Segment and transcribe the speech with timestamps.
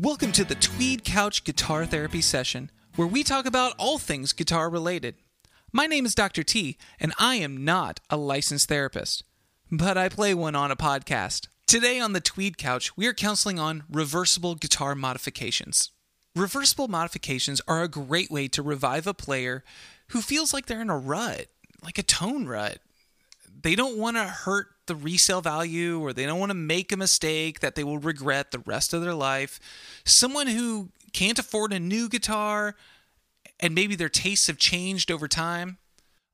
[0.00, 4.70] Welcome to the Tweed Couch Guitar Therapy Session, where we talk about all things guitar
[4.70, 5.16] related.
[5.70, 6.42] My name is Dr.
[6.42, 9.22] T, and I am not a licensed therapist,
[9.70, 11.48] but I play one on a podcast.
[11.66, 15.90] Today on the Tweed Couch, we are counseling on reversible guitar modifications.
[16.34, 19.62] Reversible modifications are a great way to revive a player
[20.08, 21.48] who feels like they're in a rut,
[21.84, 22.78] like a tone rut.
[23.62, 26.96] They don't want to hurt the resale value or they don't want to make a
[26.96, 29.60] mistake that they will regret the rest of their life.
[30.04, 32.74] Someone who can't afford a new guitar
[33.60, 35.78] and maybe their tastes have changed over time.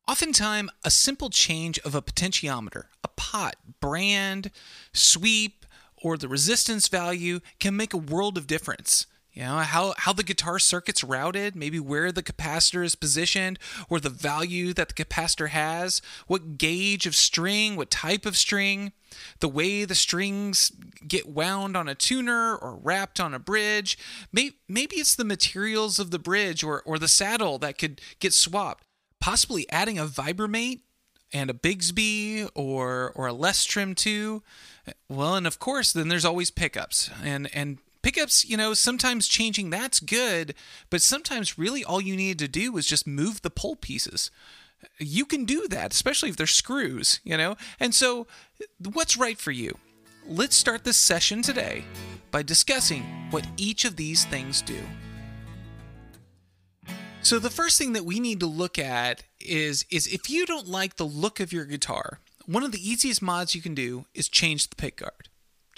[0.09, 4.51] Oftentimes, a simple change of a potentiometer, a pot, brand,
[4.95, 5.67] sweep,
[6.03, 9.07] or the resistance value can make a world of difference.
[9.39, 14.01] You know, how, how the guitar circuit's routed, maybe where the capacitor is positioned, or
[14.01, 18.91] the value that the capacitor has, what gauge of string, what type of string,
[19.39, 20.73] the way the strings
[21.07, 23.97] get wound on a tuner or wrapped on a bridge.
[24.33, 28.33] Maybe, maybe it's the materials of the bridge or, or the saddle that could get
[28.33, 28.83] swapped.
[29.21, 30.81] Possibly adding a Vibramate
[31.33, 34.43] and a Bigsby or or a Les Trem too.
[35.09, 39.71] Well, and of course, then there's always pickups and and pickups, you know, sometimes changing
[39.71, 40.55] that's good,
[40.91, 44.31] but sometimes really all you need to do is just move the pole pieces.
[44.99, 47.57] You can do that, especially if they're screws, you know?
[47.81, 48.27] And so,
[48.93, 49.77] what's right for you?
[50.27, 51.85] Let's start this session today
[52.31, 54.79] by discussing what each of these things do.
[57.23, 60.69] So the first thing that we need to look at is is if you don't
[60.69, 64.29] like the look of your guitar, one of the easiest mods you can do is
[64.29, 65.28] change the pickguard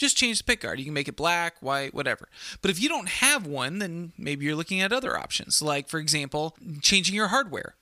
[0.00, 0.78] just change the pickguard.
[0.78, 2.28] You can make it black, white, whatever.
[2.62, 6.00] But if you don't have one, then maybe you're looking at other options, like, for
[6.00, 7.74] example, changing your hardware.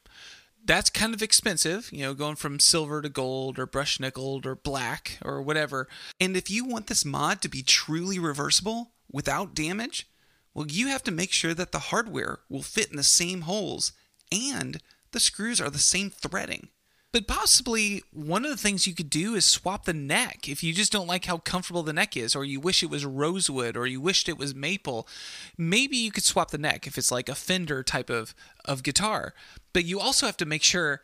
[0.64, 4.56] That's kind of expensive, you know, going from silver to gold or brush nickeled or
[4.56, 5.88] black or whatever.
[6.20, 10.08] And if you want this mod to be truly reversible without damage,
[10.52, 13.92] well, you have to make sure that the hardware will fit in the same holes
[14.32, 16.68] and the screws are the same threading.
[17.10, 20.74] But possibly one of the things you could do is swap the neck if you
[20.74, 23.86] just don't like how comfortable the neck is, or you wish it was rosewood, or
[23.86, 25.08] you wished it was maple.
[25.56, 29.32] Maybe you could swap the neck if it's like a Fender type of, of guitar.
[29.72, 31.00] But you also have to make sure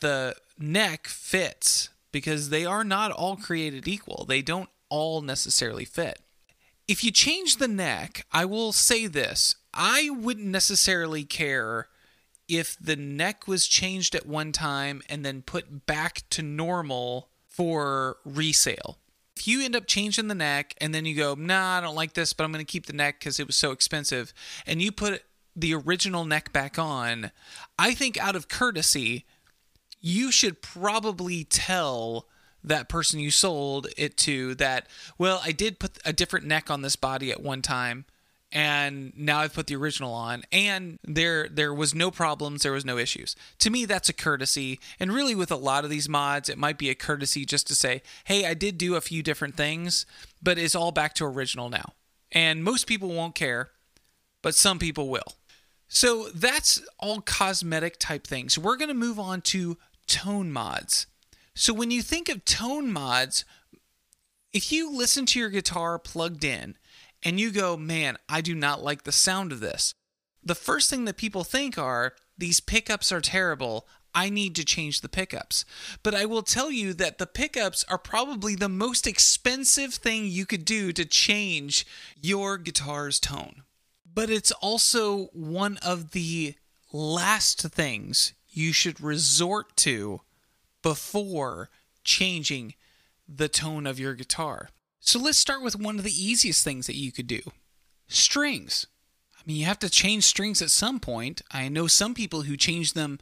[0.00, 4.24] the neck fits because they are not all created equal.
[4.28, 6.20] They don't all necessarily fit.
[6.86, 11.88] If you change the neck, I will say this I wouldn't necessarily care
[12.48, 18.16] if the neck was changed at one time and then put back to normal for
[18.24, 18.98] resale.
[19.36, 22.14] If you end up changing the neck and then you go, nah, I don't like
[22.14, 24.32] this, but I'm going to keep the neck because it was so expensive,
[24.66, 25.22] and you put
[25.54, 27.30] the original neck back on,
[27.78, 29.26] I think out of courtesy,
[30.00, 32.26] you should probably tell
[32.64, 34.86] that person you sold it to that,
[35.18, 38.04] well, I did put a different neck on this body at one time
[38.50, 42.84] and now I've put the original on and there there was no problems there was
[42.84, 43.36] no issues.
[43.58, 46.78] To me that's a courtesy and really with a lot of these mods it might
[46.78, 50.06] be a courtesy just to say hey I did do a few different things
[50.42, 51.92] but it's all back to original now.
[52.32, 53.70] And most people won't care
[54.42, 55.36] but some people will.
[55.88, 58.58] So that's all cosmetic type things.
[58.58, 61.06] We're going to move on to tone mods.
[61.54, 63.44] So when you think of tone mods
[64.52, 66.76] if you listen to your guitar plugged in
[67.22, 69.94] and you go, man, I do not like the sound of this.
[70.42, 73.86] The first thing that people think are, these pickups are terrible.
[74.14, 75.64] I need to change the pickups.
[76.02, 80.46] But I will tell you that the pickups are probably the most expensive thing you
[80.46, 81.86] could do to change
[82.20, 83.62] your guitar's tone.
[84.12, 86.54] But it's also one of the
[86.92, 90.22] last things you should resort to
[90.82, 91.68] before
[92.02, 92.74] changing
[93.28, 94.70] the tone of your guitar.
[95.00, 97.40] So let's start with one of the easiest things that you could do
[98.08, 98.86] strings.
[99.36, 101.42] I mean, you have to change strings at some point.
[101.50, 103.18] I know some people who change them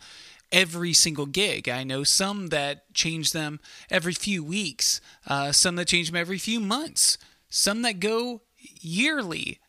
[0.53, 1.69] every single gig.
[1.69, 6.39] I know some that change them every few weeks, uh, some that change them every
[6.39, 7.19] few months,
[7.49, 9.61] some that go yearly,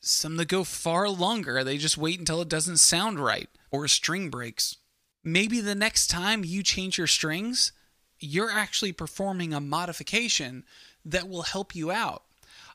[0.00, 1.64] some that go far longer.
[1.64, 4.76] They just wait until it doesn't sound right or a string breaks.
[5.24, 7.72] Maybe the next time you change your strings,
[8.20, 10.64] you're actually performing a modification
[11.10, 12.22] that will help you out.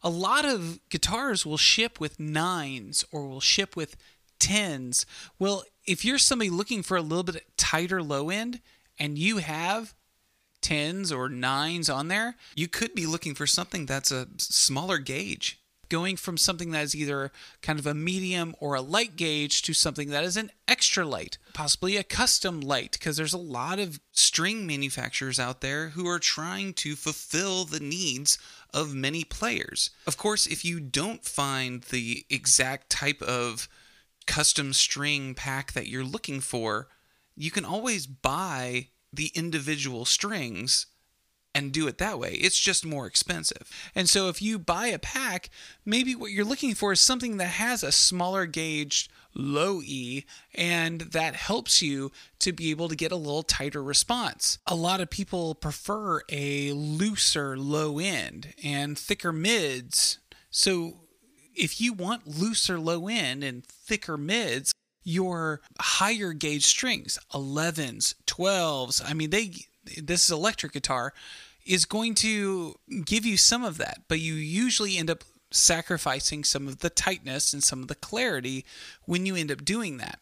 [0.01, 3.95] A lot of guitars will ship with nines or will ship with
[4.39, 5.06] tens.
[5.39, 8.59] Well, if you're somebody looking for a little bit tighter low end
[9.00, 9.94] and you have
[10.62, 15.59] tens or nines on there, you could be looking for something that's a smaller gauge.
[15.93, 17.31] Going from something that is either
[17.61, 21.37] kind of a medium or a light gauge to something that is an extra light,
[21.53, 26.17] possibly a custom light, because there's a lot of string manufacturers out there who are
[26.17, 28.39] trying to fulfill the needs
[28.73, 29.91] of many players.
[30.07, 33.69] Of course, if you don't find the exact type of
[34.25, 36.87] custom string pack that you're looking for,
[37.35, 40.87] you can always buy the individual strings
[41.55, 42.31] and do it that way.
[42.33, 43.69] It's just more expensive.
[43.95, 45.50] And so if you buy a pack,
[45.85, 51.01] maybe what you're looking for is something that has a smaller gauge low E and
[51.01, 54.59] that helps you to be able to get a little tighter response.
[54.67, 60.19] A lot of people prefer a looser low end and thicker mids.
[60.50, 61.01] So
[61.55, 64.71] if you want looser low end and thicker mids,
[65.03, 69.51] your higher gauge strings, 11s, 12s, I mean they
[70.01, 71.13] this is electric guitar
[71.65, 72.75] is going to
[73.06, 77.53] give you some of that, but you usually end up sacrificing some of the tightness
[77.53, 78.65] and some of the clarity
[79.06, 80.19] when you end up doing that.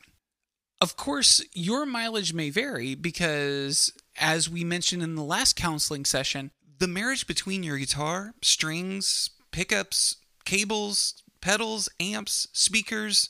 [0.82, 6.52] Of course, your mileage may vary because, as we mentioned in the last counseling session,
[6.80, 13.30] the marriage between your guitar, strings, pickups, cables, pedals, amps, speakers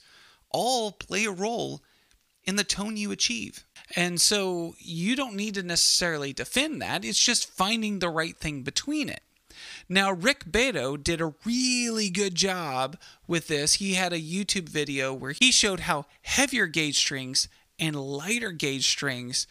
[0.49, 1.81] all play a role
[2.43, 3.65] in the tone you achieve.
[3.95, 8.63] And so you don't need to necessarily defend that, it's just finding the right thing
[8.63, 9.21] between it.
[9.89, 12.97] Now, Rick Beato did a really good job
[13.27, 13.75] with this.
[13.75, 17.47] He had a YouTube video where he showed how heavier gauge strings
[17.77, 19.47] and lighter gauge strings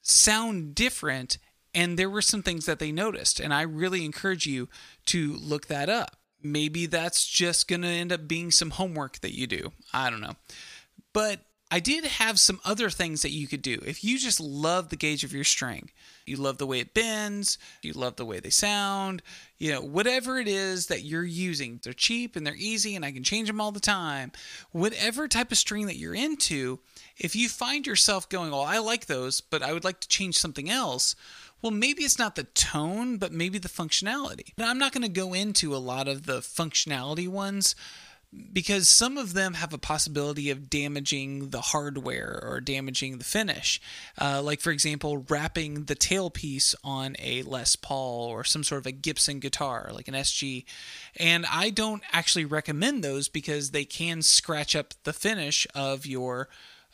[0.00, 1.38] sound different,
[1.74, 3.40] and there were some things that they noticed.
[3.40, 4.68] And I really encourage you
[5.06, 6.16] to look that up.
[6.42, 9.72] Maybe that's just going to end up being some homework that you do.
[9.92, 10.36] I don't know.
[11.12, 11.40] But
[11.72, 13.80] I did have some other things that you could do.
[13.86, 15.88] If you just love the gauge of your string,
[16.26, 19.22] you love the way it bends, you love the way they sound,
[19.56, 23.10] you know, whatever it is that you're using, they're cheap and they're easy and I
[23.10, 24.32] can change them all the time.
[24.72, 26.80] Whatever type of string that you're into,
[27.16, 30.36] if you find yourself going, "Well, I like those, but I would like to change
[30.36, 31.16] something else."
[31.62, 34.52] Well, maybe it's not the tone, but maybe the functionality.
[34.58, 37.76] Now, I'm not going to go into a lot of the functionality ones
[38.52, 43.80] because some of them have a possibility of damaging the hardware or damaging the finish.
[44.18, 48.86] Uh, like, for example, wrapping the tailpiece on a Les Paul or some sort of
[48.86, 50.64] a Gibson guitar, like an SG.
[51.16, 56.48] And I don't actually recommend those because they can scratch up the finish of your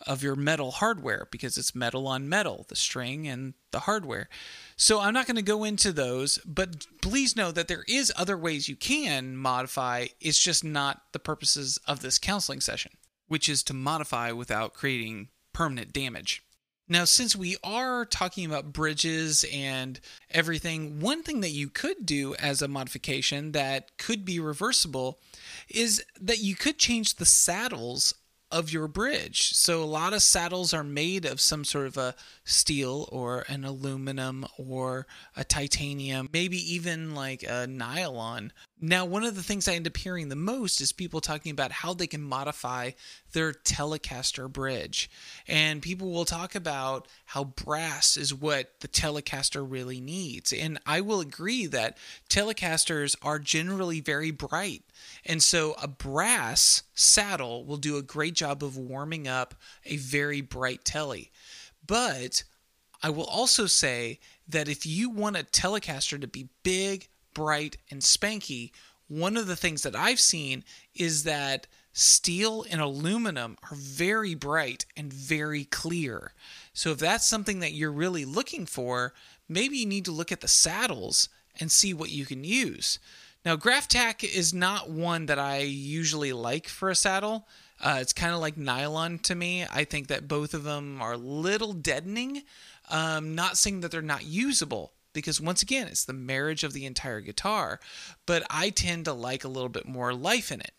[0.07, 4.29] of your metal hardware because it's metal on metal, the string and the hardware.
[4.77, 8.39] So I'm not going to go into those, but please know that there is other
[8.39, 10.07] ways you can modify.
[10.21, 12.93] It's just not the purposes of this counseling session,
[13.27, 16.43] which is to modify without creating permanent damage.
[16.91, 20.01] Now, since we are talking about bridges and
[20.31, 25.21] everything, one thing that you could do as a modification that could be reversible
[25.69, 28.15] is that you could change the saddles
[28.51, 29.51] of your bridge.
[29.55, 32.15] So a lot of saddles are made of some sort of a
[32.45, 35.07] steel or an aluminum or
[35.37, 38.53] a titanium, maybe even like a nylon.
[38.81, 41.73] Now, one of the things I end up hearing the most is people talking about
[41.73, 42.93] how they can modify
[43.33, 45.11] their Telecaster bridge.
[45.49, 50.53] And people will talk about how brass is what the Telecaster really needs.
[50.53, 51.99] And I will agree that
[52.29, 54.85] Telecasters are generally very bright.
[55.27, 60.41] And so a brass saddle will do a great job of warming up a very
[60.41, 61.33] bright telly.
[61.85, 62.45] But
[63.03, 68.03] I will also say that if you want a Telecaster to be big, bright, and
[68.03, 68.73] spanky,
[69.07, 74.87] one of the things that I've seen is that steel and aluminum are very bright
[74.97, 76.33] and very clear.
[76.73, 79.15] So if that's something that you're really looking for,
[79.49, 81.29] maybe you need to look at the saddles
[81.61, 82.99] and see what you can use.
[83.45, 87.47] Now, Graph Tech is not one that I usually like for a saddle.
[87.81, 89.65] Uh, it's kind of like nylon to me.
[89.71, 92.43] I think that both of them are a little deadening.
[92.91, 96.87] Um, not saying that they're not usable, because once again, it's the marriage of the
[96.87, 97.81] entire guitar,
[98.27, 100.73] but I tend to like a little bit more life in it.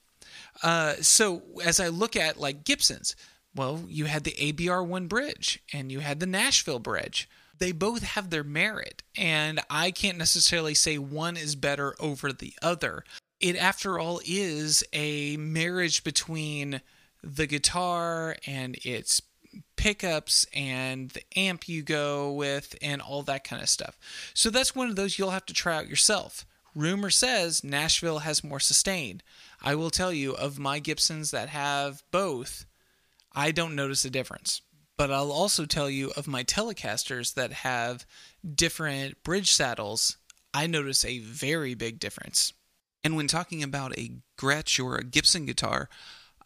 [0.63, 3.15] Uh, so as I look at like Gibson's,
[3.55, 7.27] well, you had the ABR1 bridge and you had the Nashville bridge.
[7.57, 12.53] They both have their merit, and I can't necessarily say one is better over the
[12.61, 13.03] other.
[13.41, 16.81] It, after all, is a marriage between
[17.21, 19.21] the guitar and its
[19.79, 23.97] pickups and the amp you go with and all that kind of stuff.
[24.33, 26.45] So that's one of those you'll have to try out yourself.
[26.75, 29.21] Rumor says Nashville has more sustain.
[29.61, 32.65] I will tell you of my Gibsons that have both,
[33.33, 34.61] I don't notice a difference.
[34.97, 38.05] But I'll also tell you of my Telecasters that have
[38.53, 40.17] different bridge saddles,
[40.53, 42.51] I notice a very big difference.
[43.01, 45.87] And when talking about a Gretsch or a Gibson guitar,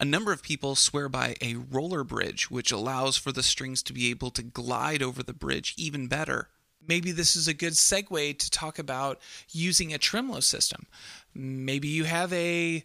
[0.00, 3.92] a number of people swear by a roller bridge, which allows for the strings to
[3.92, 6.48] be able to glide over the bridge even better.
[6.86, 9.20] Maybe this is a good segue to talk about
[9.50, 10.86] using a tremolo system.
[11.34, 12.84] Maybe you have a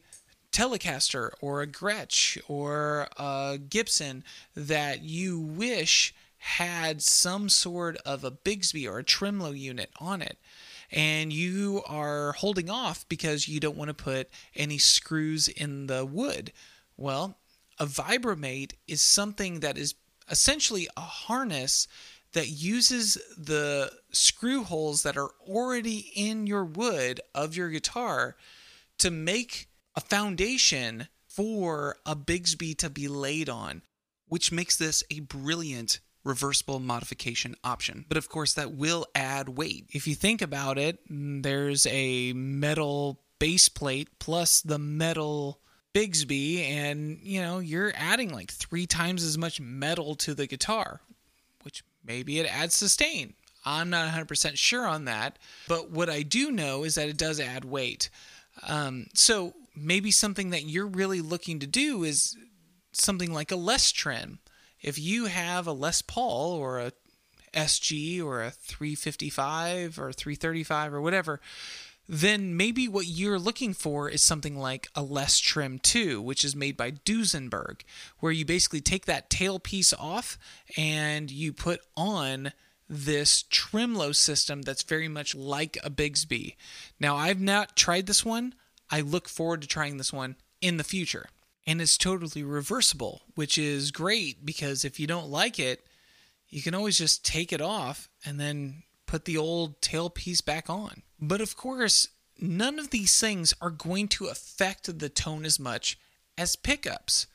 [0.51, 4.23] Telecaster or a Gretsch or a Gibson
[4.55, 10.37] that you wish had some sort of a Bigsby or a tremolo unit on it
[10.91, 16.05] and you are holding off because you don't want to put any screws in the
[16.05, 16.51] wood.
[16.99, 17.37] Well,
[17.79, 19.95] a vibramate is something that is
[20.29, 21.87] essentially a harness
[22.33, 28.35] that uses the screw holes that are already in your wood of your guitar
[28.97, 33.81] to make a foundation for a Bigsby to be laid on,
[34.27, 38.03] which makes this a brilliant reversible modification option.
[38.09, 39.85] But of course, that will add weight.
[39.93, 45.61] If you think about it, mm, there's a metal base plate plus the metal
[45.93, 51.01] Bigsby, and you know, you're adding like three times as much metal to the guitar,
[51.63, 53.33] which maybe it adds sustain.
[53.65, 57.39] I'm not 100% sure on that, but what I do know is that it does
[57.39, 58.09] add weight.
[58.67, 62.37] Um, so maybe something that you're really looking to do is
[62.93, 64.39] something like a Les Trem
[64.81, 66.91] if you have a Les Paul or a
[67.53, 71.41] SG or a 355 or 335 or whatever,
[72.11, 76.55] then maybe what you're looking for is something like a Les Trem 2, which is
[76.55, 77.81] made by Duesenberg,
[78.17, 80.35] where you basically take that tail piece off
[80.75, 82.51] and you put on
[82.89, 86.55] this Tremolo system that's very much like a Bigsby.
[86.99, 88.55] Now, I've not tried this one.
[88.89, 91.27] I look forward to trying this one in the future
[91.67, 95.85] and it's totally reversible, which is great because if you don't like it,
[96.49, 101.03] you can always just take it off and then put the old tailpiece back on.
[101.21, 102.07] But of course,
[102.39, 105.97] none of these things are going to affect the tone as much
[106.37, 107.27] as pickups.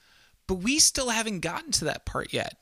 [0.47, 2.57] But we still haven't gotten to that part yet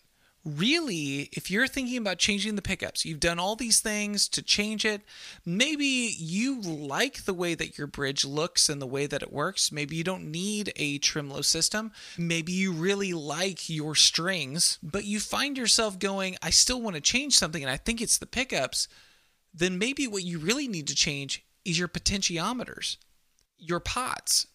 [0.44, 4.84] really, if you're thinking about changing the pickups, you've done all these things to change
[4.84, 5.02] it.
[5.44, 9.70] Maybe you like the way that your bridge looks and the way that it works.
[9.70, 11.92] Maybe you don't need a tremolo system.
[12.18, 17.02] Maybe you really like your strings, but you find yourself going, I still want to
[17.02, 18.88] change something and I think it's the pickups.
[19.54, 22.96] Then maybe what you really need to change is your potentiometers,
[23.58, 24.46] your pots.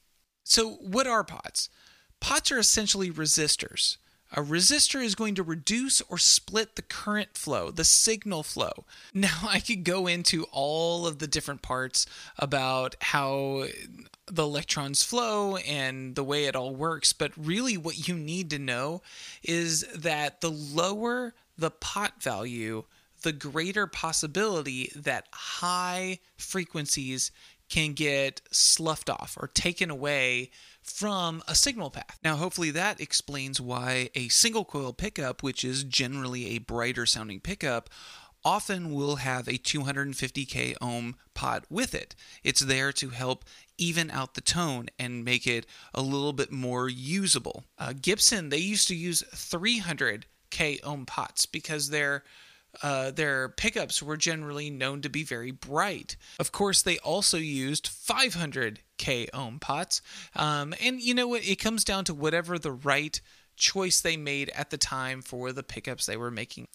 [0.44, 1.70] So, what are pots?
[2.20, 3.98] Pots are essentially resistors.
[4.34, 8.86] A resistor is going to reduce or split the current flow, the signal flow.
[9.13, 12.06] Now, I could go into all of the different parts
[12.38, 13.66] about how
[14.27, 18.60] the electrons flow and the way it all works, but really what you need to
[18.60, 19.01] know
[19.44, 22.84] is that the lower the pot value,
[23.27, 27.29] the greater possibility that high frequencies
[27.67, 30.50] can get sloughed off or taken away
[30.81, 32.17] from a signal path.
[32.24, 37.41] Now, hopefully, that explains why a single coil pickup, which is generally a brighter sounding
[37.41, 37.89] pickup,
[38.46, 42.15] often will have a 250k ohm pot with it.
[42.46, 43.43] It's there to help
[43.77, 47.65] even out the tone and make it a little bit more usable.
[47.77, 52.24] Uh, Gibson, they used to use 300k ohm pots because they're
[52.84, 56.15] uh, their pickups were generally known to be very bright.
[56.39, 60.01] Of course, they also used 500k ohm pots.
[60.36, 61.48] Um, and you know what?
[61.48, 63.19] It comes down to whatever the right
[63.58, 66.68] choice they made at the time for the pickups they were making.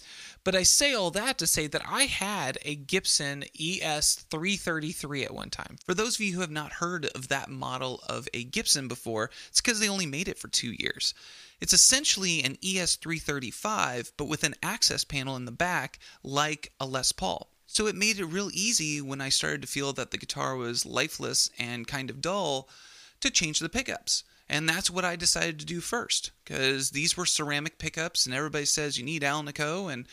[0.44, 5.50] But I say all that to say that I had a Gibson ES333 at one
[5.50, 5.78] time.
[5.86, 9.30] For those of you who have not heard of that model of a Gibson before,
[9.48, 11.14] it's because they only made it for two years.
[11.60, 17.12] It's essentially an ES335, but with an access panel in the back like a Les
[17.12, 17.48] Paul.
[17.66, 20.84] So it made it real easy when I started to feel that the guitar was
[20.84, 22.68] lifeless and kind of dull
[23.20, 24.24] to change the pickups.
[24.52, 28.66] And that's what I decided to do first because these were ceramic pickups, and everybody
[28.66, 29.90] says you need Alnico.
[29.90, 30.06] And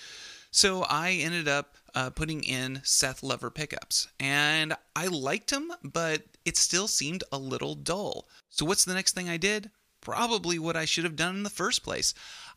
[0.50, 4.08] so I ended up uh, putting in Seth Lover pickups.
[4.18, 8.30] And I liked them, but it still seemed a little dull.
[8.50, 9.72] So what's the next thing I did?
[10.00, 12.14] Probably what I should have done in the first place.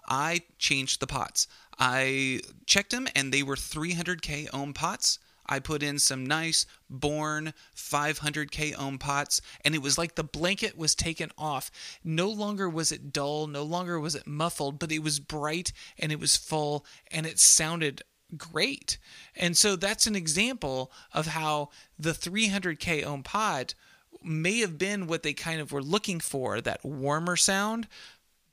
[0.09, 1.49] I changed the pots.
[1.81, 5.19] I checked them, and they were 300k ohm pots.
[5.47, 10.77] I put in some nice Born 500k ohm pots, and it was like the blanket
[10.77, 11.71] was taken off.
[12.05, 16.13] No longer was it dull, no longer was it muffled, but it was bright and
[16.13, 18.03] it was full and it sounded
[18.37, 18.99] great.
[19.37, 23.75] And so that's an example of how the 300k ohm pot
[24.23, 27.89] may have been what they kind of were looking for that warmer sound,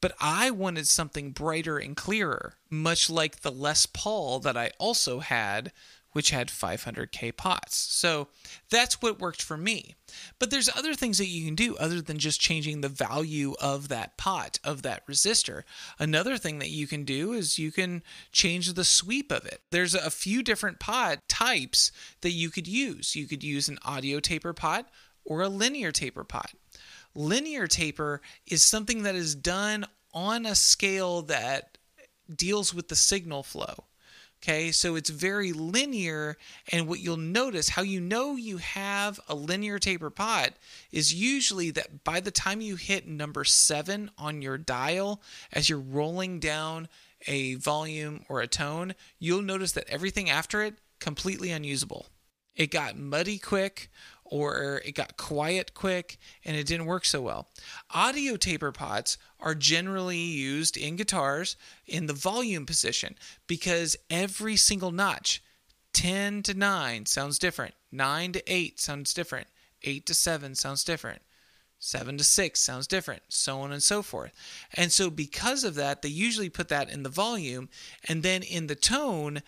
[0.02, 5.20] but I wanted something brighter and clearer, much like the Les Paul that I also
[5.20, 5.72] had
[6.12, 7.76] which had 500k pots.
[7.78, 8.28] So
[8.70, 9.96] that's what worked for me.
[10.40, 13.90] But there's other things that you can do other than just changing the value of
[13.90, 15.64] that pot, of that resistor.
[16.00, 18.02] Another thing that you can do is you can
[18.32, 19.62] change the sweep of it.
[19.72, 23.16] There's a few different pot types that you could use.
[23.16, 24.90] You could use an audio taper pot
[25.24, 26.54] or a linear taper pot.
[27.16, 31.78] Linear taper is something that is done on a scale that
[32.36, 33.86] deals with the signal flow.
[34.42, 36.38] Okay, so it's very linear,
[36.72, 40.54] and what you'll notice, how you know you have a linear taper pot,
[40.94, 45.78] is usually that by the time you hit number seven on your dial, as you're
[45.78, 46.88] rolling down
[47.28, 52.08] a volume or a tone, you'll notice that everything after it completely unusable.
[52.56, 53.92] It got muddy quick,
[54.30, 57.48] or it got quiet quick and it didn't work so well.
[57.92, 61.56] Audio taper pots are generally used in guitars
[61.86, 63.16] in the volume position
[63.48, 65.44] because every single notch,
[65.94, 69.48] 10 to 9 sounds different, 9 to 8 sounds different,
[69.84, 71.22] 8 to 7 sounds different.
[71.82, 74.34] 7 to 6 sounds different, so on and so forth.
[74.74, 77.70] And so, because of that, they usually put that in the volume.
[78.06, 79.42] And then in the tone,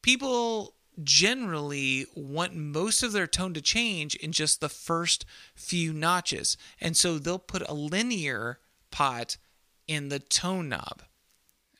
[0.00, 5.24] people generally want most of their tone to change in just the first
[5.54, 6.56] few notches.
[6.80, 8.58] And so they'll put a linear
[8.90, 9.36] pot
[9.86, 11.02] in the tone knob.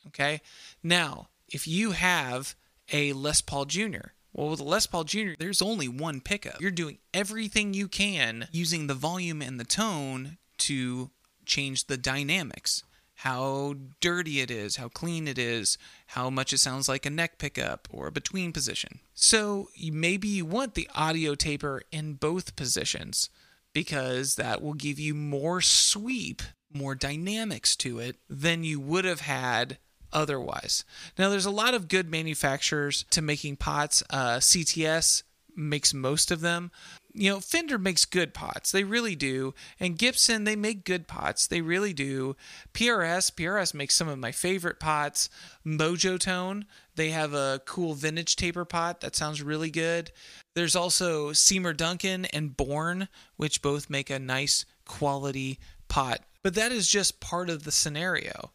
[0.09, 0.41] Okay.
[0.83, 2.55] Now, if you have
[2.93, 6.61] a Les Paul Jr., well, with a Les Paul Jr., there's only one pickup.
[6.61, 11.11] You're doing everything you can using the volume and the tone to
[11.45, 12.85] change the dynamics
[13.23, 17.37] how dirty it is, how clean it is, how much it sounds like a neck
[17.37, 19.01] pickup or a between position.
[19.13, 23.29] So maybe you want the audio taper in both positions
[23.73, 29.23] because that will give you more sweep, more dynamics to it than you would have
[29.23, 29.79] had
[30.13, 30.85] otherwise.
[31.19, 34.01] Now, there's a lot of good manufacturers to making pots.
[34.11, 35.25] Uh, CTS
[35.57, 36.71] makes most of them
[37.19, 38.71] you know, Fender makes good pots.
[38.71, 39.53] They really do.
[39.81, 41.49] And Gibson, they make good pots.
[41.49, 42.37] They really do.
[42.73, 45.29] PRS, PRS makes some of my favorite pots.
[45.67, 50.13] Mojo Tone, they have a cool vintage taper pot that sounds really good.
[50.55, 56.21] There's also Seymour Duncan and Bourne, which both make a nice quality pot.
[56.45, 58.53] But that is just part of the scenario.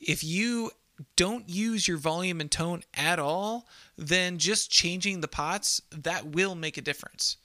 [0.00, 0.70] If you
[1.16, 6.54] don't use your volume and tone at all, then just changing the pots, that will
[6.54, 7.36] make a difference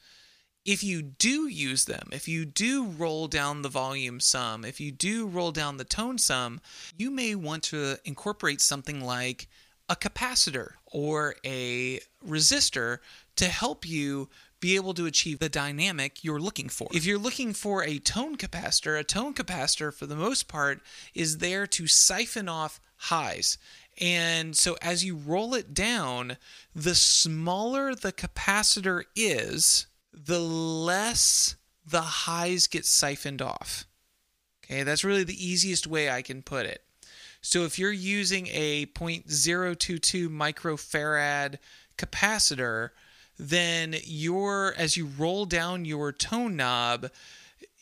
[0.65, 4.91] if you do use them, if you do roll down the volume some, if you
[4.91, 6.61] do roll down the tone some,
[6.97, 9.47] you may want to incorporate something like
[9.89, 12.99] a capacitor or a resistor
[13.35, 16.87] to help you be able to achieve the dynamic you're looking for.
[16.93, 20.81] If you're looking for a tone capacitor, a tone capacitor for the most part
[21.15, 23.57] is there to siphon off highs.
[23.99, 26.37] And so as you roll it down,
[26.75, 33.85] the smaller the capacitor is, the less the highs get siphoned off.
[34.63, 36.83] Okay, that's really the easiest way I can put it.
[37.41, 41.57] So if you're using a 0.022 microfarad
[41.97, 42.89] capacitor,
[43.37, 47.09] then you're as you roll down your tone knob,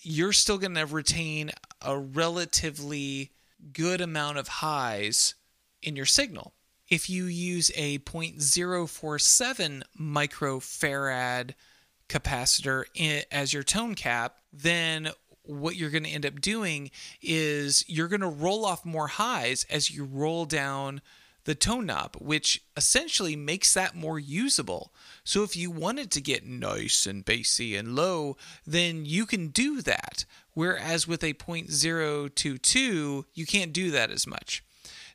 [0.02, 3.32] you're still going to retain a relatively
[3.74, 5.36] good amount of highs
[5.82, 6.54] in your signal.
[6.88, 11.54] If you use a 0.047 microfarad
[12.10, 15.10] capacitor in, as your tone cap, then
[15.44, 16.92] what you're going to end up doing
[17.22, 21.02] is you're going to roll off more highs as you roll down
[21.46, 24.94] the tone knob, which essentially makes that more usable.
[25.24, 29.82] So if you wanted to get nice and bassy and low, then you can do
[29.82, 30.26] that.
[30.54, 34.64] Whereas with a 0.022, you can't do that as much.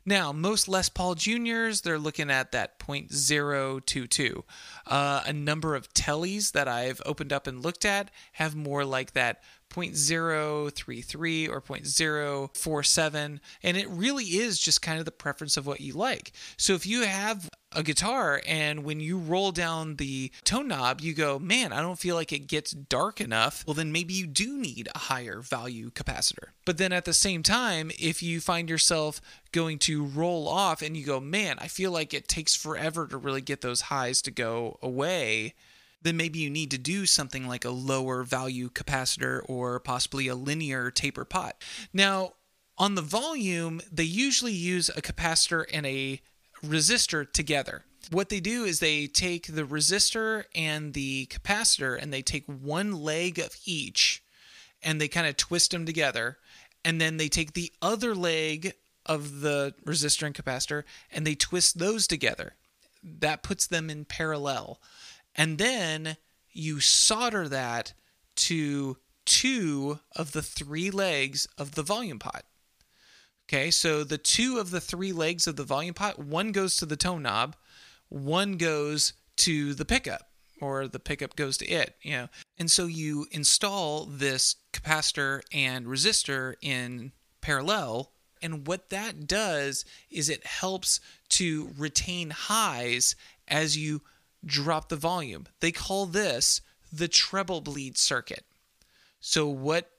[0.05, 4.43] Now, most Les Paul Juniors, they're looking at that 0.022.
[4.85, 9.13] Uh, a number of tellies that I've opened up and looked at have more like
[9.13, 9.41] that
[9.71, 15.91] 0.033 or 0.047 and it really is just kind of the preference of what you
[15.93, 21.01] like so if you have a guitar and when you roll down the tone knob
[21.01, 24.25] you go man i don't feel like it gets dark enough well then maybe you
[24.25, 28.69] do need a higher value capacitor but then at the same time if you find
[28.69, 33.07] yourself going to roll off and you go man i feel like it takes forever
[33.07, 35.53] to really get those highs to go away
[36.05, 40.35] then maybe you need to do something like a lower value capacitor or possibly a
[40.35, 41.55] linear taper pot.
[41.91, 42.33] Now,
[42.77, 46.21] on the volume, they usually use a capacitor and a
[46.65, 47.85] resistor together.
[48.11, 52.91] What they do is they take the resistor and the capacitor and they take one
[52.91, 54.23] leg of each
[54.83, 56.37] and they kind of twist them together.
[56.83, 58.73] And then they take the other leg
[59.05, 62.53] of the resistor and capacitor and they twist those together
[63.03, 64.79] that puts them in parallel.
[65.35, 66.17] And then
[66.51, 67.93] you solder that
[68.35, 72.45] to two of the three legs of the volume pot.
[73.47, 76.85] Okay, so the two of the three legs of the volume pot, one goes to
[76.85, 77.55] the tone knob,
[78.09, 80.29] one goes to the pickup,
[80.59, 82.27] or the pickup goes to it, you know.
[82.57, 88.11] And so you install this capacitor and resistor in parallel.
[88.41, 93.15] And what that does is it helps to retain highs
[93.47, 94.01] as you
[94.43, 95.45] drop the volume.
[95.59, 98.45] They call this the treble bleed circuit.
[99.19, 99.91] So, what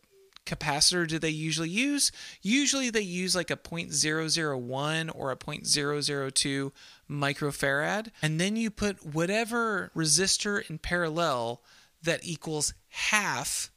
[0.47, 2.13] capacitor do they usually use?
[2.41, 6.73] Usually they use like a 0.001 or a 0.002
[7.11, 8.11] microfarad.
[8.23, 11.63] And then you put whatever resistor in parallel
[12.03, 13.71] that equals half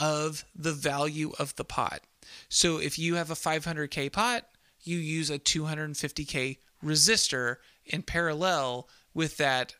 [0.00, 2.02] of the value of the pot.
[2.48, 4.46] So if you have a 500K pot,
[4.82, 9.74] you use a 250K resistor in parallel with that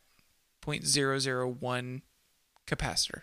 [0.65, 2.03] 0.001
[2.67, 3.23] capacitor.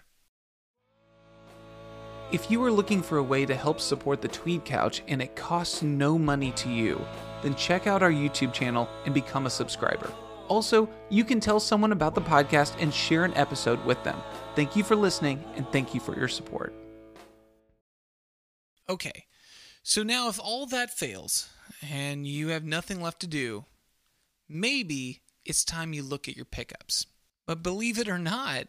[2.32, 5.36] If you are looking for a way to help support the Tweed Couch and it
[5.36, 7.00] costs no money to you,
[7.44, 10.12] then check out our YouTube channel and become a subscriber.
[10.48, 14.20] Also, you can tell someone about the podcast and share an episode with them.
[14.56, 16.74] Thank you for listening and thank you for your support.
[18.90, 19.26] Okay,
[19.84, 21.50] so now if all that fails
[21.88, 23.66] and you have nothing left to do,
[24.50, 27.06] maybe it's time you look at your pickups.
[27.46, 28.66] But believe it or not,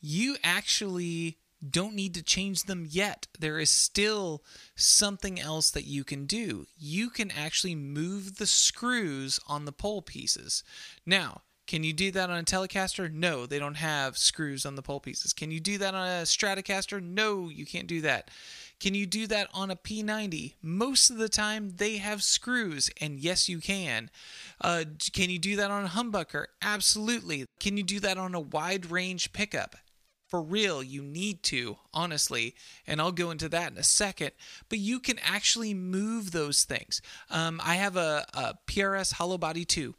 [0.00, 3.26] you actually don't need to change them yet.
[3.38, 4.42] There is still
[4.74, 6.66] something else that you can do.
[6.78, 10.64] You can actually move the screws on the pole pieces.
[11.06, 13.12] Now, can you do that on a Telecaster?
[13.12, 15.32] No, they don't have screws on the pole pieces.
[15.32, 17.02] Can you do that on a Stratocaster?
[17.02, 18.30] No, you can't do that.
[18.80, 20.54] Can you do that on a P90?
[20.60, 24.10] Most of the time, they have screws, and yes, you can.
[24.60, 26.46] Uh, can you do that on a humbucker?
[26.60, 27.46] Absolutely.
[27.60, 29.76] Can you do that on a wide range pickup?
[30.32, 32.54] For real, you need to, honestly,
[32.86, 34.30] and I'll go into that in a second.
[34.70, 37.02] But you can actually move those things.
[37.28, 39.94] Um, I have a, a PRS Hollow Body 2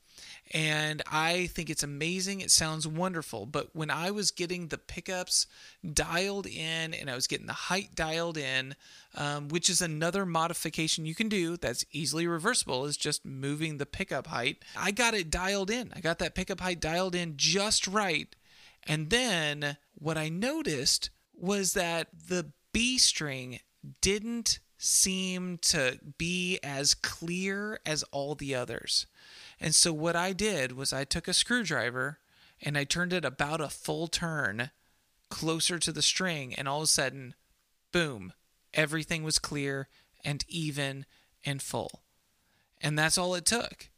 [0.51, 2.41] and I think it's amazing.
[2.41, 3.45] It sounds wonderful.
[3.45, 5.45] But when I was getting the pickups
[5.93, 8.73] dialed in and I was getting the height dialed in,
[9.13, 13.85] um, which is another modification you can do that's easily reversible, is just moving the
[13.85, 14.65] pickup height.
[14.75, 15.91] I got it dialed in.
[15.95, 18.35] I got that pickup height dialed in just right
[18.87, 23.59] and then what I noticed was that the B string
[24.01, 29.05] didn't seem to be as clear as all the others.
[29.59, 32.19] And so what I did was I took a screwdriver
[32.61, 34.71] and I turned it about a full turn
[35.29, 37.33] closer to the string, and all of a sudden,
[37.91, 38.33] boom,
[38.73, 39.87] everything was clear
[40.23, 41.05] and even
[41.43, 42.03] and full.
[42.81, 43.89] And that's all it took.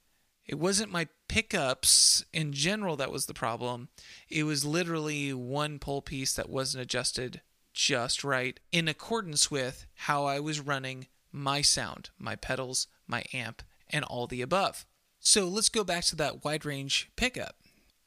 [0.45, 3.89] It wasn't my pickups in general that was the problem.
[4.29, 7.41] It was literally one pole piece that wasn't adjusted
[7.73, 13.63] just right in accordance with how I was running my sound, my pedals, my amp,
[13.89, 14.85] and all the above.
[15.19, 17.57] So let's go back to that wide range pickup.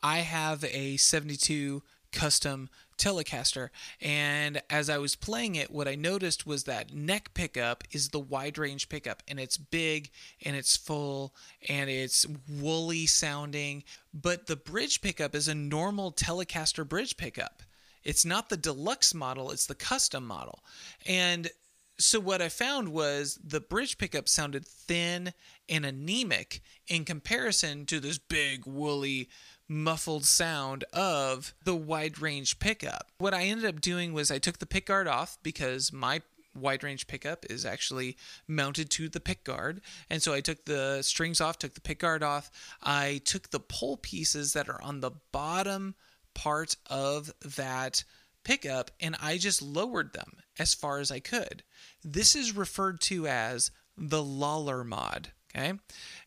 [0.02, 2.68] I have a 72 custom
[2.98, 3.70] Telecaster.
[4.00, 8.18] And as I was playing it, what I noticed was that neck pickup is the
[8.20, 10.10] wide range pickup, and it's big
[10.44, 11.34] and it's full
[11.68, 13.84] and it's woolly sounding.
[14.12, 17.62] But the bridge pickup is a normal Telecaster bridge pickup.
[18.04, 20.64] It's not the deluxe model, it's the custom model.
[21.06, 21.50] And
[21.98, 25.32] so what I found was the bridge pickup sounded thin
[25.68, 29.28] and anemic in comparison to this big woolly
[29.68, 33.12] muffled sound of the wide range pickup.
[33.18, 36.22] What I ended up doing was I took the pick guard off because my
[36.54, 39.80] wide range pickup is actually mounted to the pick guard.
[40.10, 42.50] And so I took the strings off, took the pick guard off.
[42.82, 45.94] I took the pole pieces that are on the bottom
[46.34, 48.04] part of that
[48.44, 51.62] pickup and I just lowered them as far as I could.
[52.02, 55.32] This is referred to as the Lawler mod.
[55.54, 55.72] Okay.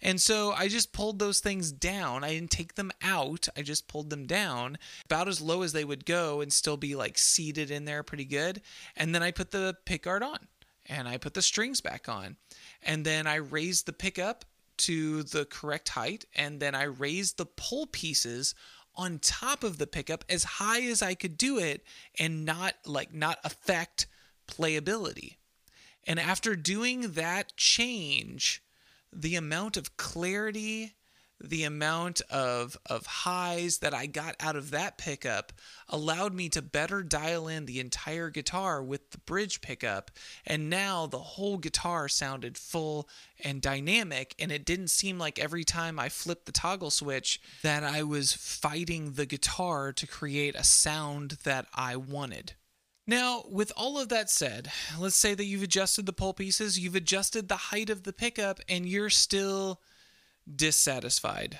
[0.01, 2.23] And so I just pulled those things down.
[2.23, 3.47] I didn't take them out.
[3.55, 6.95] I just pulled them down about as low as they would go and still be
[6.95, 8.61] like seated in there pretty good.
[8.95, 10.39] And then I put the pickguard on
[10.87, 12.37] and I put the strings back on.
[12.81, 14.43] And then I raised the pickup
[14.77, 16.25] to the correct height.
[16.35, 18.55] And then I raised the pole pieces
[18.95, 21.83] on top of the pickup as high as I could do it
[22.19, 24.07] and not like not affect
[24.47, 25.35] playability.
[26.05, 28.63] And after doing that change,
[29.13, 30.93] the amount of clarity
[31.43, 35.51] the amount of of highs that I got out of that pickup
[35.89, 40.11] allowed me to better dial in the entire guitar with the bridge pickup
[40.45, 43.09] and now the whole guitar sounded full
[43.43, 47.83] and dynamic and it didn't seem like every time I flipped the toggle switch that
[47.83, 52.53] I was fighting the guitar to create a sound that I wanted.
[53.07, 56.95] Now, with all of that said, let's say that you've adjusted the pole pieces, you've
[56.95, 59.81] adjusted the height of the pickup, and you're still
[60.53, 61.59] dissatisfied.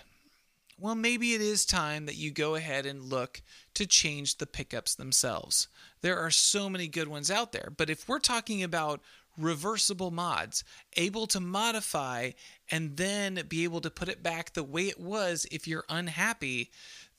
[0.80, 3.41] Well, maybe it is time that you go ahead and look
[3.75, 5.67] to change the pickups themselves.
[6.01, 9.01] There are so many good ones out there, but if we're talking about
[9.38, 10.63] reversible mods,
[10.97, 12.32] able to modify
[12.69, 16.71] and then be able to put it back the way it was if you're unhappy,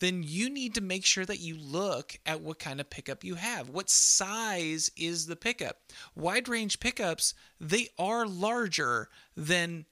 [0.02, 3.36] then you need to make sure that you look at what kind of pickup you
[3.36, 3.68] have.
[3.68, 5.76] What size is the pickup?
[6.16, 9.86] Wide range pickups, they are larger than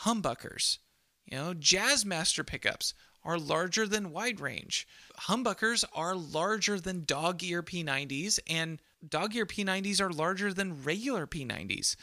[0.00, 0.78] humbuckers.
[1.26, 4.88] You know, Jazzmaster pickups are larger than wide range.
[5.28, 11.26] Humbuckers are larger than dog ear P90s, and dog ear P90s are larger than regular
[11.26, 11.96] P90s.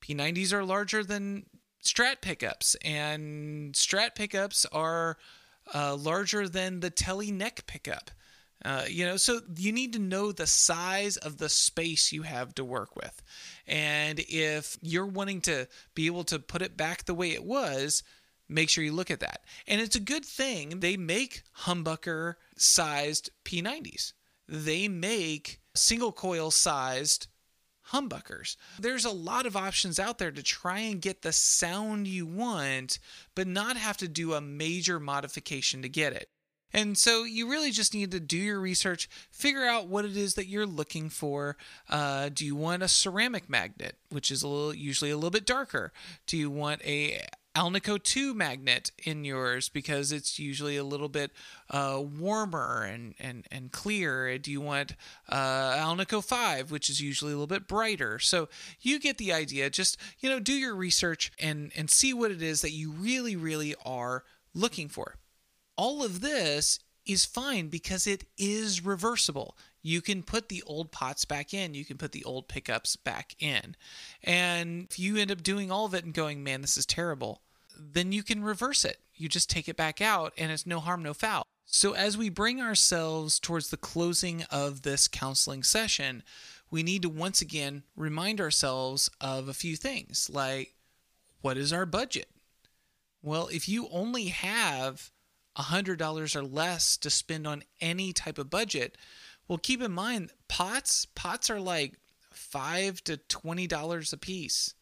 [0.00, 1.44] P90s are larger than
[1.84, 5.18] Strat pickups, and Strat pickups are
[5.74, 8.10] uh, larger than the Tele neck pickup.
[8.64, 12.54] Uh, you know, so you need to know the size of the space you have
[12.54, 13.22] to work with.
[13.66, 18.02] And if you're wanting to be able to put it back the way it was,
[18.48, 19.44] make sure you look at that.
[19.68, 24.12] And it's a good thing they make humbucker sized P90s.
[24.48, 27.28] They make single coil sized
[27.92, 28.56] humbuckers.
[28.78, 32.98] There's a lot of options out there to try and get the sound you want,
[33.34, 36.28] but not have to do a major modification to get it.
[36.72, 40.34] And so you really just need to do your research, figure out what it is
[40.34, 41.56] that you're looking for.
[41.88, 45.46] Uh, do you want a ceramic magnet, which is a little, usually a little bit
[45.46, 45.92] darker?
[46.26, 47.22] Do you want a
[47.58, 51.32] Alnico 2 magnet in yours because it's usually a little bit
[51.70, 54.38] uh, warmer and, and, and clear.
[54.38, 54.94] Do you want
[55.28, 58.20] uh, Alnico 5, which is usually a little bit brighter?
[58.20, 58.48] So
[58.80, 59.70] you get the idea.
[59.70, 63.34] Just, you know, do your research and, and see what it is that you really,
[63.34, 64.22] really are
[64.54, 65.16] looking for.
[65.76, 69.56] All of this is fine because it is reversible.
[69.82, 73.34] You can put the old pots back in, you can put the old pickups back
[73.40, 73.74] in.
[74.22, 77.42] And if you end up doing all of it and going, man, this is terrible,
[77.78, 78.98] then you can reverse it.
[79.14, 81.44] You just take it back out and it's no harm, no foul.
[81.66, 86.22] So, as we bring ourselves towards the closing of this counseling session,
[86.70, 90.74] we need to once again remind ourselves of a few things like
[91.40, 92.28] what is our budget?
[93.22, 95.10] Well, if you only have
[95.58, 98.96] $100 or less to spend on any type of budget,
[99.46, 101.94] well, keep in mind pots, pots are like
[102.32, 104.74] 5 to $20 a piece.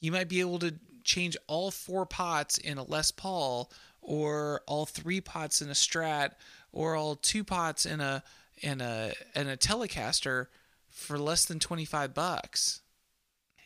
[0.00, 4.86] You might be able to change all four pots in a Les Paul, or all
[4.86, 6.32] three pots in a Strat,
[6.72, 8.22] or all two pots in a
[8.62, 10.46] in a in a Telecaster
[10.90, 12.80] for less than 25 bucks.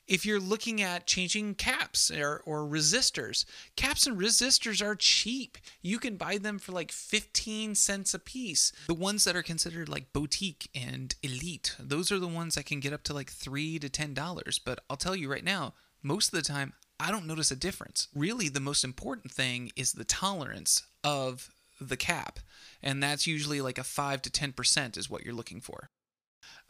[0.06, 3.44] If you're looking at changing caps or, or resistors,
[3.76, 5.58] caps and resistors are cheap.
[5.82, 8.72] You can buy them for like 15 cents a piece.
[8.86, 12.80] The ones that are considered like boutique and elite, those are the ones that can
[12.80, 14.60] get up to like 3 to $10.
[14.64, 18.08] But I'll tell you right now, most of the time I don't notice a difference.
[18.14, 22.40] Really, the most important thing is the tolerance of the cap,
[22.82, 25.90] and that's usually like a 5 to 10% is what you're looking for.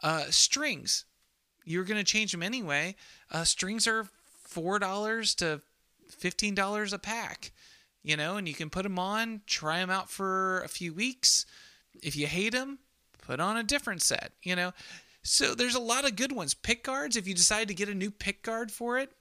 [0.02, 1.04] Uh, strings,
[1.64, 2.94] you're going to change them anyway.
[3.30, 4.08] Uh, strings are
[4.48, 5.60] $4 to
[6.10, 7.52] $15 a pack,
[8.02, 11.46] you know, and you can put them on, try them out for a few weeks.
[12.02, 12.78] If you hate them,
[13.22, 14.72] put on a different set, you know.
[15.22, 16.54] So there's a lot of good ones.
[16.54, 19.12] Pick guards, if you decide to get a new pick guard for it,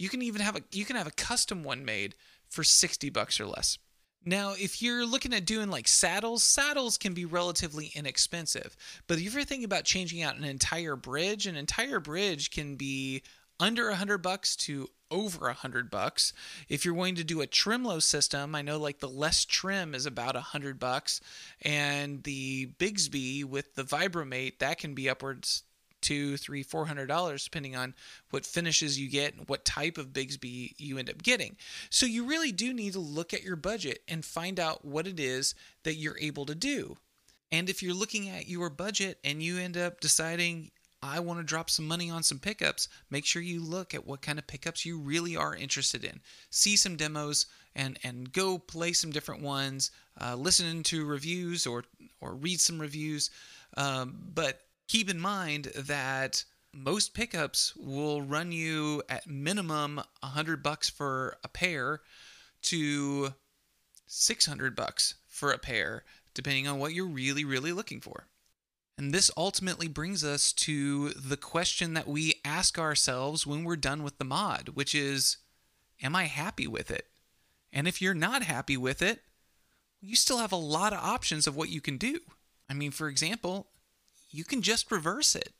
[0.00, 2.14] you can even have a you can have a custom one made
[2.48, 3.78] for 60 bucks or less.
[4.24, 8.76] Now, if you're looking at doing like saddles, saddles can be relatively inexpensive.
[9.06, 13.22] But if you're thinking about changing out an entire bridge, an entire bridge can be
[13.58, 16.32] under a hundred bucks to over a hundred bucks.
[16.68, 20.06] If you're going to do a Tremolo system, I know like the Les Trem is
[20.06, 21.20] about a hundred bucks,
[21.60, 25.64] and the Bigsby with the Vibramate that can be upwards
[26.10, 27.94] two, three, four hundred dollars, depending on
[28.30, 31.56] what finishes you get and what type of Bigsby you end up getting.
[31.88, 35.20] So you really do need to look at your budget and find out what it
[35.20, 36.96] is that you're able to do.
[37.52, 41.44] And if you're looking at your budget and you end up deciding, I want to
[41.44, 44.84] drop some money on some pickups, make sure you look at what kind of pickups
[44.84, 46.20] you really are interested in.
[46.50, 47.46] See some demos
[47.76, 49.92] and and go play some different ones.
[50.20, 51.84] Uh, listen to reviews or
[52.20, 53.30] or read some reviews.
[53.76, 54.60] Um, but
[54.90, 56.42] keep in mind that
[56.74, 62.00] most pickups will run you at minimum 100 bucks for a pair
[62.62, 63.32] to
[64.08, 66.02] 600 bucks for a pair,
[66.34, 68.26] depending on what you're really, really looking for.
[68.98, 74.02] And this ultimately brings us to the question that we ask ourselves when we're done
[74.02, 75.36] with the mod, which is
[76.02, 77.06] Am I happy with it?
[77.72, 79.20] And if you're not happy with it,
[80.00, 82.18] you still have a lot of options of what you can do.
[82.68, 83.69] I mean, for example,
[84.30, 85.52] you can just reverse it.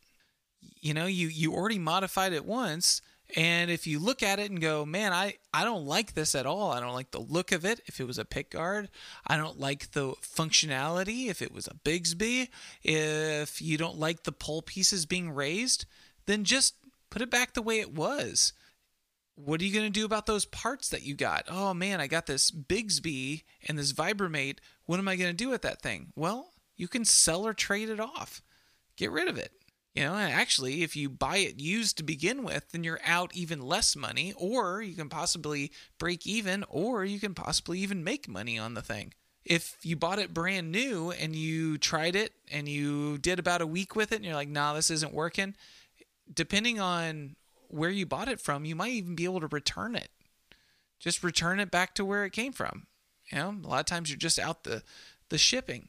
[0.80, 3.02] You know, you, you already modified it once.
[3.36, 6.46] And if you look at it and go, man, I, I don't like this at
[6.46, 6.72] all.
[6.72, 8.88] I don't like the look of it if it was a pick guard.
[9.26, 12.48] I don't like the functionality if it was a Bigsby.
[12.82, 15.86] If you don't like the pole pieces being raised,
[16.26, 16.74] then just
[17.08, 18.52] put it back the way it was.
[19.36, 21.44] What are you going to do about those parts that you got?
[21.48, 24.58] Oh man, I got this Bigsby and this Vibramate.
[24.86, 26.12] What am I going to do with that thing?
[26.16, 28.42] Well, you can sell or trade it off.
[29.00, 29.52] Get rid of it.
[29.94, 33.62] You know, actually, if you buy it used to begin with, then you're out even
[33.62, 38.58] less money, or you can possibly break even, or you can possibly even make money
[38.58, 39.14] on the thing.
[39.42, 43.66] If you bought it brand new and you tried it and you did about a
[43.66, 45.54] week with it and you're like, nah, this isn't working,
[46.32, 47.36] depending on
[47.68, 50.10] where you bought it from, you might even be able to return it.
[50.98, 52.86] Just return it back to where it came from.
[53.32, 54.82] You know, a lot of times you're just out the,
[55.30, 55.88] the shipping.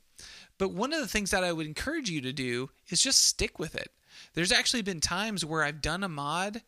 [0.61, 3.57] But one of the things that I would encourage you to do is just stick
[3.57, 3.89] with it.
[4.35, 6.61] There's actually been times where I've done a mod,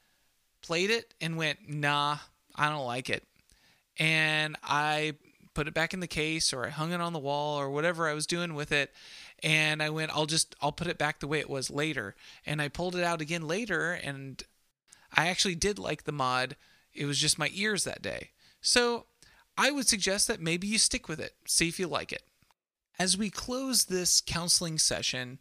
[0.63, 2.17] played it, and went, nah,
[2.56, 3.23] I don't like it.
[3.99, 5.13] And I
[5.53, 8.10] put it back in the case or I hung it on the wall or whatever
[8.10, 8.91] I was doing with it.
[9.43, 12.15] And I went, I'll just, I'll put it back the way it was later.
[12.47, 14.41] And I pulled it out again later and
[15.13, 16.56] I actually did like the mod.
[16.95, 18.32] It was just my ears that day.
[18.60, 19.06] So
[19.56, 22.23] I would suggest that maybe you stick with it, see if you like it.
[22.99, 25.39] As we close this counseling session,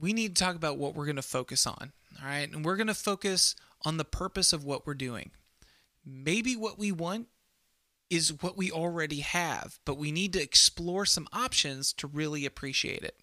[0.00, 1.92] we need to talk about what we're going to focus on.
[2.20, 2.50] All right.
[2.52, 5.30] And we're going to focus on the purpose of what we're doing.
[6.04, 7.28] Maybe what we want
[8.08, 13.02] is what we already have, but we need to explore some options to really appreciate
[13.02, 13.18] it.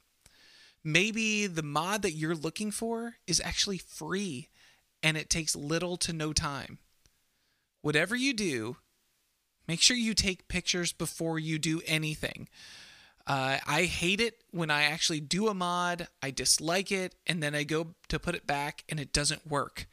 [0.83, 4.49] Maybe the mod that you're looking for is actually free
[5.01, 6.79] and it takes little to no time.
[7.81, 8.77] Whatever you do,
[9.67, 12.49] make sure you take pictures before you do anything.
[13.25, 17.55] Uh, I hate it when I actually do a mod, I dislike it, and then
[17.55, 19.87] I go to put it back and it doesn't work.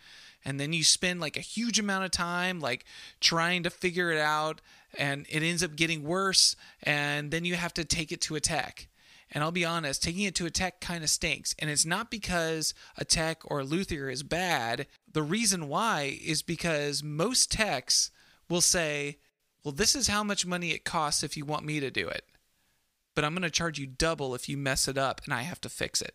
[0.45, 2.85] And then you spend like a huge amount of time like
[3.21, 4.61] trying to figure it out,
[4.99, 8.41] and it ends up getting worse, and then you have to take it to a
[8.41, 8.89] tech.
[9.31, 11.55] And I'll be honest, taking it to a tech kind of stinks.
[11.61, 14.89] And it's not because a tech or a luthier is bad.
[15.13, 18.11] The reason why is because most techs
[18.49, 19.19] will say,
[19.63, 22.25] well, this is how much money it costs if you want me to do it
[23.15, 25.61] but I'm going to charge you double if you mess it up and I have
[25.63, 26.15] to fix it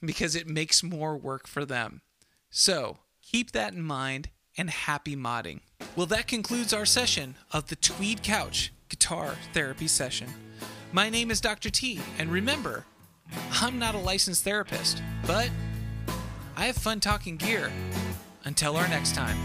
[0.00, 2.02] because it makes more work for them.
[2.50, 5.60] So keep that in mind and happy modding.
[5.96, 10.28] Well, that concludes our session of the Tweed Couch Guitar Therapy Session.
[10.92, 11.70] My name is Dr.
[11.70, 12.84] T, and remember,
[13.60, 15.50] I'm not a licensed therapist, but
[16.56, 17.70] I have fun talking gear.
[18.44, 19.36] Until our next time.